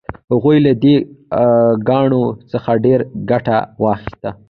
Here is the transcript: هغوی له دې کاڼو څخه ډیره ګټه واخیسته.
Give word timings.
هغوی 0.31 0.57
له 0.65 0.73
دې 0.83 0.95
کاڼو 1.87 2.23
څخه 2.51 2.71
ډیره 2.83 3.05
ګټه 3.29 3.57
واخیسته. 3.83 4.29